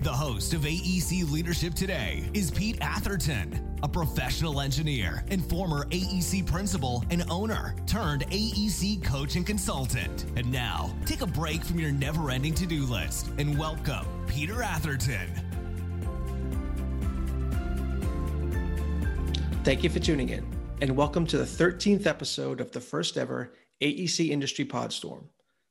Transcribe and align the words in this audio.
The 0.00 0.12
host 0.12 0.54
of 0.54 0.60
AEC 0.60 1.28
Leadership 1.28 1.74
Today 1.74 2.30
is 2.32 2.52
Pete 2.52 2.78
Atherton, 2.80 3.76
a 3.82 3.88
professional 3.88 4.60
engineer 4.60 5.24
and 5.28 5.44
former 5.44 5.86
AEC 5.86 6.46
principal 6.46 7.02
and 7.10 7.24
owner 7.28 7.74
turned 7.84 8.24
AEC 8.28 9.02
coach 9.02 9.34
and 9.34 9.44
consultant. 9.44 10.26
And 10.36 10.52
now, 10.52 10.94
take 11.04 11.20
a 11.22 11.26
break 11.26 11.64
from 11.64 11.80
your 11.80 11.90
never 11.90 12.30
ending 12.30 12.54
to 12.54 12.64
do 12.64 12.84
list 12.84 13.30
and 13.38 13.58
welcome 13.58 14.06
Peter 14.28 14.62
Atherton. 14.62 15.28
Thank 19.64 19.82
you 19.82 19.90
for 19.90 19.98
tuning 19.98 20.28
in, 20.28 20.46
and 20.80 20.96
welcome 20.96 21.26
to 21.26 21.38
the 21.38 21.44
13th 21.44 22.06
episode 22.06 22.60
of 22.60 22.70
the 22.70 22.80
first 22.80 23.16
ever 23.16 23.52
AEC 23.80 24.28
Industry 24.28 24.64
Podstorm. 24.64 25.24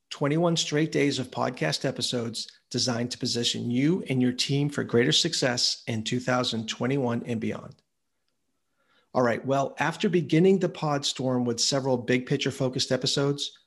21 0.09 0.55
straight 0.57 0.91
days 0.91 1.19
of 1.19 1.31
podcast 1.31 1.85
episodes 1.85 2.47
designed 2.69 3.11
to 3.11 3.17
position 3.17 3.69
you 3.69 4.03
and 4.09 4.21
your 4.21 4.31
team 4.31 4.69
for 4.69 4.83
greater 4.83 5.11
success 5.11 5.83
in 5.87 6.03
2021 6.03 7.23
and 7.25 7.39
beyond. 7.39 7.75
All 9.13 9.23
right, 9.23 9.43
well, 9.45 9.75
after 9.79 10.09
beginning 10.09 10.59
the 10.59 10.69
pod 10.69 11.05
storm 11.05 11.43
with 11.43 11.59
several 11.59 11.97
big 11.97 12.25
picture 12.25 12.51
focused 12.51 12.91
episodes, 12.91 13.57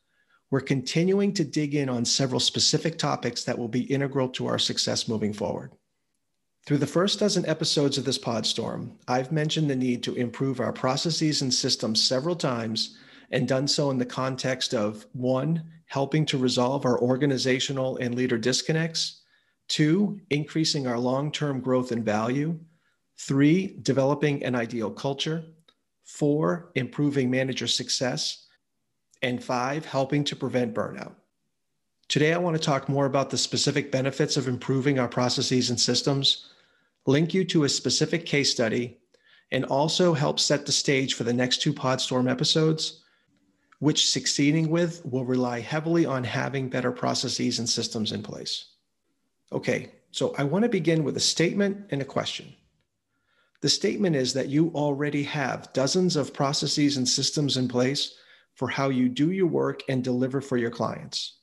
we're 0.51 0.61
continuing 0.61 1.33
to 1.35 1.45
dig 1.45 1.75
in 1.75 1.89
on 1.89 2.05
several 2.05 2.41
specific 2.41 2.99
topics 2.99 3.45
that 3.45 3.59
will 3.59 3.69
be 3.69 3.83
integral 3.83 4.29
to 4.31 4.47
our 4.47 4.59
success 4.59 5.09
moving 5.09 5.33
forward. 5.33 5.73
Through 6.67 6.79
the 6.79 6.87
first 6.87 7.19
dozen 7.21 7.47
episodes 7.47 7.99
of 7.99 8.05
this 8.05 8.19
pod 8.19 8.47
storm, 8.47 8.93
I've 9.09 9.33
mentioned 9.33 9.71
the 9.71 9.77
need 9.77 10.03
to 10.05 10.15
improve 10.15 10.61
our 10.61 10.73
processes 10.73 11.43
and 11.43 11.53
systems 11.53 12.03
several 12.03 12.37
times 12.37 12.97
and 13.31 13.47
done 13.47 13.69
so 13.69 13.91
in 13.91 13.99
the 13.99 14.07
context 14.07 14.75
of 14.75 15.07
one, 15.13 15.63
helping 15.87 16.25
to 16.27 16.39
resolve 16.39 16.85
our 16.85 17.01
organizational 17.01 17.97
and 17.99 18.15
leader 18.15 18.39
disconnects, 18.39 19.23
two, 19.69 20.21
increasing 20.31 20.87
our 20.87 20.99
long 20.99 21.31
term 21.31 21.61
growth 21.61 21.93
and 21.93 22.05
value, 22.05 22.59
three, 23.19 23.79
developing 23.83 24.43
an 24.45 24.55
ideal 24.55 24.91
culture, 24.91 25.45
four, 26.05 26.71
improving 26.75 27.31
manager 27.31 27.67
success, 27.67 28.47
and 29.23 29.43
five, 29.43 29.85
helping 29.85 30.25
to 30.25 30.35
prevent 30.35 30.75
burnout. 30.75 31.13
Today, 32.09 32.33
I 32.33 32.39
want 32.39 32.57
to 32.57 32.63
talk 32.63 32.89
more 32.89 33.07
about 33.07 33.31
the 33.31 33.39
specific 33.39 33.93
benefits 33.93 34.37
of 34.37 34.49
improving 34.49 34.99
our 34.99 35.07
processes 35.07 35.71
and 35.71 35.79
systems, 35.79 36.49
link 37.07 37.33
you 37.33 37.45
to 37.45 37.65
a 37.65 37.69
specific 37.69 38.27
case 38.27 38.51
study, 38.51 38.99
and 39.53 39.65
also 39.67 40.15
help 40.15 40.41
set 40.41 40.67
the 40.67 40.73
stage 40.73 41.15
for 41.15 41.23
the 41.25 41.33
next 41.33 41.63
two 41.63 41.73
Podstorm 41.73 42.29
episodes 42.29 43.01
which 43.81 44.11
succeeding 44.11 44.71
with 44.71 45.05
will 45.05 45.25
rely 45.25 45.59
heavily 45.61 46.07
on 46.07 46.23
having 46.23 46.69
better 46.69 46.93
processes 46.93 47.59
and 47.59 47.69
systems 47.69 48.13
in 48.13 48.23
place. 48.23 48.67
Okay, 49.53 49.91
so 50.13 50.35
I 50.39 50.45
want 50.45 50.63
to 50.63 50.69
begin 50.69 51.03
with 51.03 51.17
a 51.17 51.21
statement 51.21 51.87
and 51.91 52.01
a 52.01 52.05
question. 52.05 52.55
The 53.63 53.69
statement 53.69 54.17
is 54.17 54.33
that 54.35 54.49
you 54.49 54.71
already 54.75 55.23
have 55.25 55.73
dozens 55.73 56.17
of 56.17 56.33
processes 56.33 56.97
and 56.97 57.09
systems 57.09 57.57
in 57.57 57.69
place 57.69 58.15
for 58.55 58.69
how 58.69 58.91
you 58.91 59.09
do 59.09 59.31
your 59.31 59.47
work 59.47 59.83
and 59.89 60.05
deliver 60.05 60.41
for 60.41 60.57
your 60.57 60.71
clients. 60.71 61.39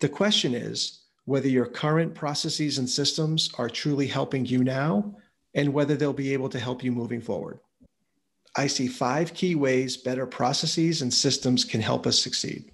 The 0.00 0.08
question 0.08 0.54
is 0.54 1.02
whether 1.24 1.48
your 1.48 1.66
current 1.66 2.14
processes 2.14 2.78
and 2.78 2.88
systems 2.88 3.50
are 3.58 3.68
truly 3.68 4.06
helping 4.06 4.46
you 4.46 4.62
now 4.62 5.16
and 5.54 5.72
whether 5.72 5.96
they'll 5.96 6.12
be 6.12 6.32
able 6.32 6.48
to 6.48 6.60
help 6.60 6.82
you 6.84 6.92
moving 6.92 7.20
forward. 7.20 7.60
I 8.56 8.68
see 8.68 8.86
five 8.86 9.34
key 9.34 9.54
ways 9.54 9.96
better 9.98 10.26
processes 10.26 11.02
and 11.02 11.12
systems 11.12 11.64
can 11.64 11.82
help 11.82 12.06
us 12.06 12.18
succeed. 12.18 12.72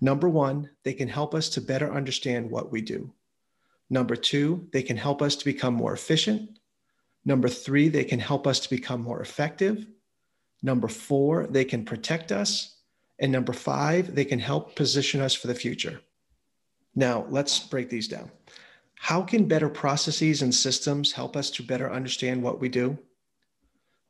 Number 0.00 0.28
one, 0.28 0.70
they 0.84 0.92
can 0.92 1.08
help 1.08 1.34
us 1.34 1.48
to 1.50 1.60
better 1.60 1.92
understand 1.92 2.50
what 2.50 2.70
we 2.70 2.80
do. 2.80 3.12
Number 3.90 4.14
two, 4.14 4.68
they 4.72 4.82
can 4.82 4.96
help 4.96 5.20
us 5.20 5.34
to 5.36 5.44
become 5.44 5.74
more 5.74 5.92
efficient. 5.92 6.58
Number 7.24 7.48
three, 7.48 7.88
they 7.88 8.04
can 8.04 8.20
help 8.20 8.46
us 8.46 8.60
to 8.60 8.70
become 8.70 9.02
more 9.02 9.20
effective. 9.20 9.84
Number 10.62 10.88
four, 10.88 11.46
they 11.48 11.64
can 11.64 11.84
protect 11.84 12.30
us. 12.30 12.76
And 13.18 13.32
number 13.32 13.52
five, 13.52 14.14
they 14.14 14.24
can 14.24 14.38
help 14.38 14.76
position 14.76 15.20
us 15.20 15.34
for 15.34 15.48
the 15.48 15.54
future. 15.54 16.00
Now, 16.94 17.26
let's 17.28 17.58
break 17.58 17.90
these 17.90 18.08
down. 18.08 18.30
How 18.94 19.22
can 19.22 19.48
better 19.48 19.68
processes 19.68 20.42
and 20.42 20.54
systems 20.54 21.12
help 21.12 21.36
us 21.36 21.50
to 21.52 21.62
better 21.62 21.90
understand 21.92 22.42
what 22.42 22.60
we 22.60 22.68
do? 22.68 22.98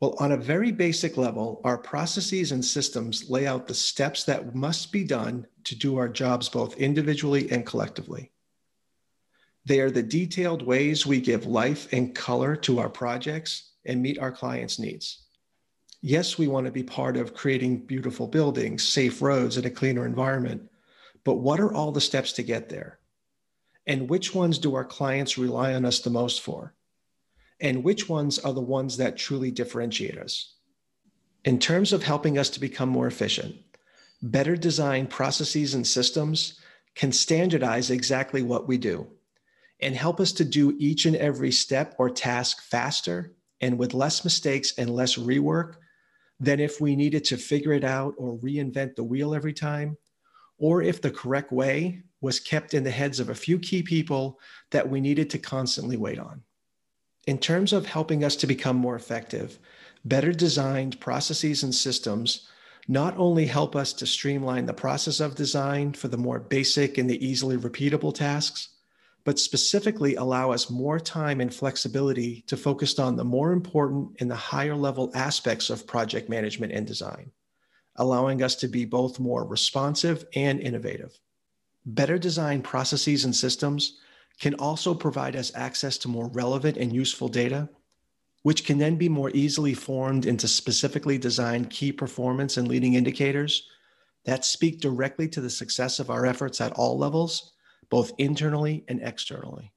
Well, 0.00 0.16
on 0.18 0.32
a 0.32 0.36
very 0.36 0.72
basic 0.72 1.18
level, 1.18 1.60
our 1.62 1.76
processes 1.76 2.52
and 2.52 2.64
systems 2.64 3.28
lay 3.28 3.46
out 3.46 3.66
the 3.66 3.74
steps 3.74 4.24
that 4.24 4.54
must 4.54 4.92
be 4.92 5.04
done 5.04 5.46
to 5.64 5.76
do 5.76 5.98
our 5.98 6.08
jobs 6.08 6.48
both 6.48 6.78
individually 6.78 7.50
and 7.52 7.66
collectively. 7.66 8.32
They 9.66 9.80
are 9.80 9.90
the 9.90 10.02
detailed 10.02 10.62
ways 10.62 11.04
we 11.04 11.20
give 11.20 11.44
life 11.44 11.92
and 11.92 12.14
color 12.14 12.56
to 12.56 12.78
our 12.78 12.88
projects 12.88 13.72
and 13.84 14.00
meet 14.00 14.18
our 14.18 14.32
clients' 14.32 14.78
needs. 14.78 15.26
Yes, 16.00 16.38
we 16.38 16.48
want 16.48 16.64
to 16.64 16.72
be 16.72 16.82
part 16.82 17.18
of 17.18 17.34
creating 17.34 17.84
beautiful 17.84 18.26
buildings, 18.26 18.88
safe 18.88 19.20
roads, 19.20 19.58
and 19.58 19.66
a 19.66 19.70
cleaner 19.70 20.06
environment, 20.06 20.62
but 21.24 21.34
what 21.34 21.60
are 21.60 21.74
all 21.74 21.92
the 21.92 22.00
steps 22.00 22.32
to 22.32 22.42
get 22.42 22.70
there? 22.70 22.98
And 23.86 24.08
which 24.08 24.34
ones 24.34 24.58
do 24.58 24.74
our 24.76 24.84
clients 24.84 25.36
rely 25.36 25.74
on 25.74 25.84
us 25.84 26.00
the 26.00 26.08
most 26.08 26.40
for? 26.40 26.74
And 27.60 27.84
which 27.84 28.08
ones 28.08 28.38
are 28.38 28.52
the 28.52 28.60
ones 28.60 28.96
that 28.96 29.16
truly 29.16 29.50
differentiate 29.50 30.18
us. 30.18 30.54
In 31.44 31.58
terms 31.58 31.92
of 31.92 32.02
helping 32.02 32.38
us 32.38 32.50
to 32.50 32.60
become 32.60 32.88
more 32.88 33.06
efficient, 33.06 33.56
better 34.22 34.56
designed 34.56 35.10
processes 35.10 35.74
and 35.74 35.86
systems 35.86 36.60
can 36.94 37.12
standardize 37.12 37.90
exactly 37.90 38.42
what 38.42 38.68
we 38.68 38.76
do 38.76 39.06
and 39.80 39.94
help 39.94 40.20
us 40.20 40.32
to 40.32 40.44
do 40.44 40.76
each 40.78 41.06
and 41.06 41.16
every 41.16 41.50
step 41.50 41.94
or 41.98 42.10
task 42.10 42.62
faster 42.62 43.32
and 43.60 43.78
with 43.78 43.94
less 43.94 44.24
mistakes 44.24 44.74
and 44.76 44.90
less 44.90 45.16
rework 45.16 45.74
than 46.38 46.60
if 46.60 46.80
we 46.80 46.96
needed 46.96 47.24
to 47.24 47.36
figure 47.36 47.72
it 47.72 47.84
out 47.84 48.14
or 48.16 48.38
reinvent 48.38 48.96
the 48.96 49.04
wheel 49.04 49.34
every 49.34 49.52
time, 49.52 49.96
or 50.58 50.82
if 50.82 51.00
the 51.00 51.10
correct 51.10 51.52
way 51.52 52.02
was 52.20 52.40
kept 52.40 52.74
in 52.74 52.84
the 52.84 52.90
heads 52.90 53.20
of 53.20 53.30
a 53.30 53.34
few 53.34 53.58
key 53.58 53.82
people 53.82 54.38
that 54.70 54.88
we 54.88 55.00
needed 55.00 55.30
to 55.30 55.38
constantly 55.38 55.96
wait 55.96 56.18
on. 56.18 56.42
In 57.30 57.38
terms 57.38 57.72
of 57.72 57.86
helping 57.86 58.24
us 58.24 58.34
to 58.34 58.48
become 58.48 58.74
more 58.74 58.96
effective, 58.96 59.60
better 60.04 60.32
designed 60.32 60.98
processes 60.98 61.62
and 61.62 61.72
systems 61.72 62.48
not 62.88 63.16
only 63.16 63.46
help 63.46 63.76
us 63.76 63.92
to 63.92 64.04
streamline 64.04 64.66
the 64.66 64.74
process 64.74 65.20
of 65.20 65.36
design 65.36 65.92
for 65.92 66.08
the 66.08 66.16
more 66.16 66.40
basic 66.40 66.98
and 66.98 67.08
the 67.08 67.24
easily 67.24 67.56
repeatable 67.56 68.12
tasks, 68.12 68.70
but 69.22 69.38
specifically 69.38 70.16
allow 70.16 70.50
us 70.50 70.70
more 70.70 70.98
time 70.98 71.40
and 71.40 71.54
flexibility 71.54 72.42
to 72.48 72.56
focus 72.56 72.98
on 72.98 73.14
the 73.14 73.24
more 73.24 73.52
important 73.52 74.16
and 74.18 74.28
the 74.28 74.34
higher 74.34 74.74
level 74.74 75.12
aspects 75.14 75.70
of 75.70 75.86
project 75.86 76.28
management 76.28 76.72
and 76.72 76.84
design, 76.84 77.30
allowing 77.94 78.42
us 78.42 78.56
to 78.56 78.66
be 78.66 78.84
both 78.84 79.20
more 79.20 79.44
responsive 79.44 80.24
and 80.34 80.58
innovative. 80.58 81.16
Better 81.86 82.18
designed 82.18 82.64
processes 82.64 83.24
and 83.24 83.36
systems 83.36 84.00
can 84.40 84.54
also 84.54 84.94
provide 84.94 85.36
us 85.36 85.52
access 85.54 85.98
to 85.98 86.08
more 86.08 86.28
relevant 86.28 86.78
and 86.78 86.92
useful 86.92 87.28
data, 87.28 87.68
which 88.42 88.64
can 88.64 88.78
then 88.78 88.96
be 88.96 89.08
more 89.08 89.30
easily 89.34 89.74
formed 89.74 90.24
into 90.24 90.48
specifically 90.48 91.18
designed 91.18 91.68
key 91.70 91.92
performance 91.92 92.56
and 92.56 92.66
leading 92.66 92.94
indicators 92.94 93.68
that 94.24 94.44
speak 94.44 94.80
directly 94.80 95.28
to 95.28 95.42
the 95.42 95.50
success 95.50 95.98
of 95.98 96.10
our 96.10 96.24
efforts 96.24 96.60
at 96.60 96.72
all 96.72 96.98
levels, 96.98 97.52
both 97.90 98.12
internally 98.16 98.82
and 98.88 99.00
externally. 99.02 99.72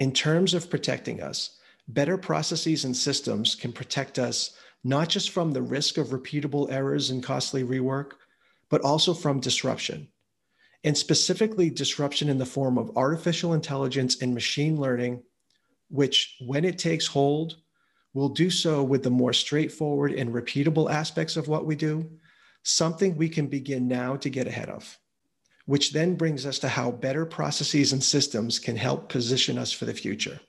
In 0.00 0.12
terms 0.12 0.54
of 0.54 0.70
protecting 0.70 1.22
us, 1.22 1.58
better 1.88 2.16
processes 2.16 2.84
and 2.84 2.96
systems 2.96 3.54
can 3.54 3.72
protect 3.72 4.18
us 4.18 4.56
not 4.84 5.08
just 5.08 5.30
from 5.30 5.52
the 5.52 5.62
risk 5.62 5.98
of 5.98 6.08
repeatable 6.08 6.70
errors 6.70 7.10
and 7.10 7.22
costly 7.22 7.62
rework, 7.62 8.12
but 8.70 8.80
also 8.82 9.12
from 9.12 9.40
disruption 9.40 10.08
and 10.86 10.96
specifically 10.96 11.68
disruption 11.68 12.28
in 12.30 12.38
the 12.38 12.46
form 12.46 12.78
of 12.78 12.96
artificial 12.96 13.52
intelligence 13.52 14.22
and 14.22 14.32
machine 14.32 14.80
learning, 14.80 15.22
which, 15.90 16.36
when 16.46 16.64
it 16.64 16.78
takes 16.78 17.06
hold, 17.06 17.56
will 18.14 18.30
do 18.30 18.48
so 18.48 18.82
with 18.82 19.02
the 19.02 19.10
more 19.10 19.32
straightforward 19.32 20.12
and 20.12 20.32
repeatable 20.32 20.90
aspects 20.90 21.36
of 21.36 21.48
what 21.48 21.66
we 21.66 21.76
do, 21.76 22.08
something 22.62 23.14
we 23.16 23.28
can 23.28 23.46
begin 23.48 23.86
now 23.88 24.16
to 24.16 24.30
get 24.30 24.46
ahead 24.46 24.70
of, 24.70 24.98
which 25.66 25.92
then 25.92 26.14
brings 26.14 26.46
us 26.46 26.58
to 26.60 26.68
how 26.68 26.90
better 26.90 27.26
processes 27.26 27.92
and 27.92 28.02
systems 28.02 28.58
can 28.58 28.76
help 28.76 29.08
position 29.08 29.58
us 29.58 29.72
for 29.72 29.84
the 29.84 29.92
future. 29.92 30.40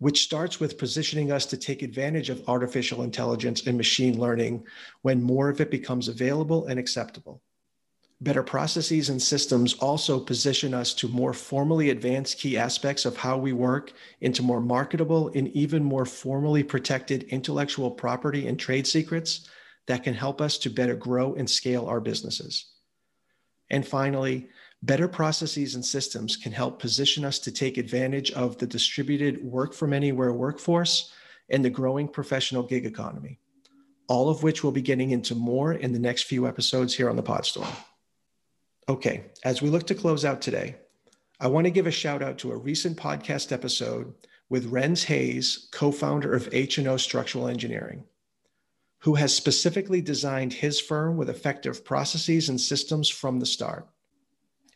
which 0.00 0.22
starts 0.22 0.58
with 0.58 0.78
positioning 0.78 1.30
us 1.30 1.44
to 1.46 1.58
take 1.58 1.82
advantage 1.82 2.30
of 2.30 2.48
artificial 2.48 3.02
intelligence 3.02 3.66
and 3.66 3.76
machine 3.76 4.18
learning 4.18 4.64
when 5.02 5.22
more 5.22 5.50
of 5.50 5.60
it 5.60 5.70
becomes 5.70 6.08
available 6.08 6.66
and 6.66 6.80
acceptable. 6.80 7.42
Better 8.22 8.42
processes 8.42 9.08
and 9.08 9.20
systems 9.20 9.72
also 9.74 10.20
position 10.20 10.74
us 10.74 10.92
to 10.94 11.08
more 11.08 11.32
formally 11.32 11.88
advance 11.88 12.34
key 12.34 12.58
aspects 12.58 13.06
of 13.06 13.16
how 13.16 13.38
we 13.38 13.54
work 13.54 13.94
into 14.20 14.42
more 14.42 14.60
marketable 14.60 15.30
and 15.34 15.48
even 15.48 15.82
more 15.82 16.04
formally 16.04 16.62
protected 16.62 17.22
intellectual 17.24 17.90
property 17.90 18.46
and 18.46 18.60
trade 18.60 18.86
secrets 18.86 19.48
that 19.86 20.04
can 20.04 20.12
help 20.12 20.42
us 20.42 20.58
to 20.58 20.68
better 20.68 20.94
grow 20.94 21.34
and 21.34 21.48
scale 21.48 21.86
our 21.86 21.98
businesses. 21.98 22.66
And 23.70 23.88
finally, 23.88 24.48
better 24.82 25.08
processes 25.08 25.74
and 25.74 25.84
systems 25.84 26.36
can 26.36 26.52
help 26.52 26.78
position 26.78 27.24
us 27.24 27.38
to 27.38 27.50
take 27.50 27.78
advantage 27.78 28.32
of 28.32 28.58
the 28.58 28.66
distributed 28.66 29.42
work 29.42 29.72
from 29.72 29.94
anywhere 29.94 30.34
workforce 30.34 31.10
and 31.48 31.64
the 31.64 31.70
growing 31.70 32.06
professional 32.06 32.64
gig 32.64 32.84
economy, 32.84 33.38
all 34.08 34.28
of 34.28 34.42
which 34.42 34.62
we'll 34.62 34.72
be 34.72 34.82
getting 34.82 35.10
into 35.10 35.34
more 35.34 35.72
in 35.72 35.94
the 35.94 35.98
next 35.98 36.24
few 36.24 36.46
episodes 36.46 36.94
here 36.94 37.08
on 37.08 37.16
the 37.16 37.22
Podstorm. 37.22 37.74
Okay, 38.90 39.30
as 39.44 39.62
we 39.62 39.70
look 39.70 39.86
to 39.86 39.94
close 39.94 40.24
out 40.24 40.42
today, 40.42 40.74
I 41.38 41.46
want 41.46 41.64
to 41.64 41.70
give 41.70 41.86
a 41.86 41.92
shout 41.92 42.22
out 42.22 42.38
to 42.38 42.50
a 42.50 42.56
recent 42.56 42.98
podcast 42.98 43.52
episode 43.52 44.12
with 44.48 44.70
Renz 44.70 45.04
Hayes, 45.04 45.68
co-founder 45.70 46.34
of 46.34 46.48
H&O 46.52 46.96
Structural 46.96 47.48
Engineering 47.48 48.04
who 49.00 49.14
has 49.14 49.34
specifically 49.34 50.00
designed 50.00 50.52
his 50.52 50.80
firm 50.80 51.16
with 51.16 51.30
effective 51.30 51.84
processes 51.84 52.48
and 52.48 52.60
systems 52.60 53.08
from 53.08 53.38
the 53.38 53.46
start, 53.46 53.88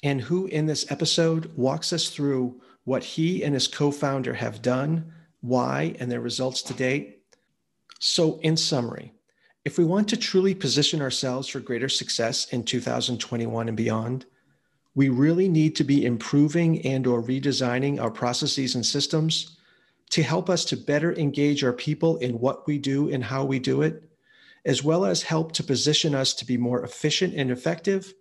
and 0.02 0.20
who 0.20 0.46
in 0.46 0.66
this 0.66 0.90
episode 0.90 1.52
walks 1.56 1.92
us 1.92 2.08
through 2.08 2.60
what 2.84 3.02
he 3.02 3.42
and 3.42 3.54
his 3.54 3.66
co 3.66 3.90
founder 3.90 4.34
have 4.34 4.62
done, 4.62 5.12
why, 5.40 5.94
and 5.98 6.10
their 6.10 6.20
results 6.20 6.62
to 6.62 6.74
date. 6.74 7.22
So, 8.00 8.38
in 8.40 8.56
summary, 8.56 9.12
if 9.64 9.78
we 9.78 9.84
want 9.84 10.08
to 10.08 10.16
truly 10.16 10.54
position 10.54 11.00
ourselves 11.00 11.48
for 11.48 11.60
greater 11.60 11.88
success 11.88 12.46
in 12.52 12.64
2021 12.64 13.68
and 13.68 13.76
beyond, 13.76 14.26
we 14.94 15.08
really 15.08 15.48
need 15.48 15.74
to 15.76 15.84
be 15.84 16.04
improving 16.04 16.84
and 16.86 17.06
or 17.06 17.22
redesigning 17.22 18.00
our 18.00 18.10
processes 18.10 18.74
and 18.74 18.84
systems 18.84 19.56
to 20.10 20.22
help 20.22 20.48
us 20.48 20.64
to 20.66 20.76
better 20.76 21.14
engage 21.14 21.64
our 21.64 21.72
people 21.72 22.18
in 22.18 22.38
what 22.38 22.66
we 22.66 22.78
do 22.78 23.10
and 23.10 23.24
how 23.24 23.44
we 23.44 23.58
do 23.58 23.82
it 23.82 24.08
as 24.64 24.82
well 24.82 25.04
as 25.04 25.22
help 25.22 25.52
to 25.52 25.62
position 25.62 26.14
us 26.14 26.32
to 26.34 26.46
be 26.46 26.56
more 26.56 26.82
efficient 26.82 27.34
and 27.34 27.50
effective 27.50 28.14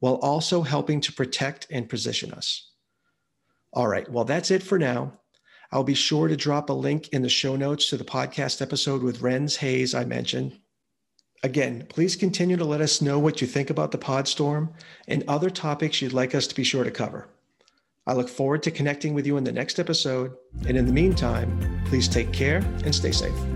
while 0.00 0.16
also 0.16 0.62
helping 0.62 1.00
to 1.00 1.12
protect 1.12 1.66
and 1.70 1.88
position 1.88 2.32
us. 2.32 2.70
All 3.72 3.88
right, 3.88 4.10
well, 4.10 4.24
that's 4.24 4.50
it 4.50 4.62
for 4.62 4.78
now. 4.78 5.20
I'll 5.72 5.84
be 5.84 5.94
sure 5.94 6.28
to 6.28 6.36
drop 6.36 6.70
a 6.70 6.74
link 6.74 7.08
in 7.08 7.22
the 7.22 7.28
show 7.28 7.56
notes 7.56 7.88
to 7.90 7.96
the 7.96 8.04
podcast 8.04 8.60
episode 8.60 9.02
with 9.02 9.20
Renz 9.20 9.56
Hayes 9.56 9.94
I 9.94 10.04
mentioned. 10.04 10.58
Again, 11.46 11.86
please 11.88 12.16
continue 12.16 12.56
to 12.56 12.64
let 12.64 12.80
us 12.80 13.00
know 13.00 13.20
what 13.20 13.40
you 13.40 13.46
think 13.46 13.70
about 13.70 13.92
the 13.92 13.98
Podstorm 13.98 14.70
and 15.06 15.22
other 15.28 15.48
topics 15.48 16.02
you'd 16.02 16.12
like 16.12 16.34
us 16.34 16.48
to 16.48 16.56
be 16.56 16.64
sure 16.64 16.82
to 16.82 16.90
cover. 16.90 17.28
I 18.04 18.14
look 18.14 18.28
forward 18.28 18.64
to 18.64 18.72
connecting 18.72 19.14
with 19.14 19.28
you 19.28 19.36
in 19.36 19.44
the 19.44 19.52
next 19.52 19.78
episode. 19.78 20.34
And 20.66 20.76
in 20.76 20.86
the 20.86 20.92
meantime, 20.92 21.84
please 21.86 22.08
take 22.08 22.32
care 22.32 22.56
and 22.84 22.92
stay 22.92 23.12
safe. 23.12 23.55